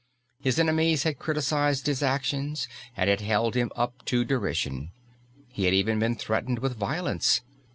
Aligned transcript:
His 0.41 0.57
enemies 0.57 1.03
had 1.03 1.19
criticised 1.19 1.85
his 1.85 2.01
actions 2.01 2.67
and 2.97 3.07
had 3.07 3.21
held 3.21 3.53
him 3.53 3.69
up 3.75 4.03
to 4.05 4.25
derision. 4.25 4.89
He 5.47 5.65
had 5.65 5.75
even 5.75 5.99
been 5.99 6.15
threatened 6.15 6.57
with 6.57 6.75
violence. 6.75 7.41